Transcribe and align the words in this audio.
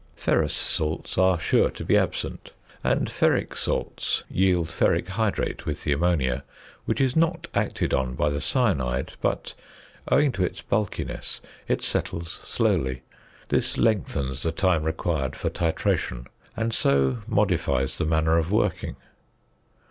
Ferrous 0.15 0.55
salts 0.55 1.15
are 1.19 1.39
sure 1.39 1.69
to 1.69 1.85
be 1.85 1.95
absent, 1.95 2.53
and 2.83 3.07
ferric 3.07 3.55
salts 3.55 4.23
yield 4.31 4.67
ferric 4.69 5.09
hydrate 5.09 5.67
with 5.67 5.83
the 5.83 5.91
ammonia, 5.91 6.43
which 6.85 6.99
is 6.99 7.15
not 7.15 7.45
acted 7.53 7.93
on 7.93 8.15
by 8.15 8.27
the 8.29 8.41
cyanide, 8.41 9.11
but, 9.21 9.53
owing 10.07 10.31
to 10.31 10.43
its 10.43 10.59
bulkiness, 10.59 11.39
it 11.67 11.83
settles 11.83 12.31
slowly; 12.31 13.03
this 13.49 13.77
lengthens 13.77 14.41
the 14.41 14.51
time 14.51 14.81
required 14.85 15.35
for 15.35 15.51
titration, 15.51 16.25
and 16.57 16.73
so 16.73 17.21
modifies 17.27 17.99
the 17.99 18.03
manner 18.05 18.39
of 18.39 18.51
working. 18.51 18.95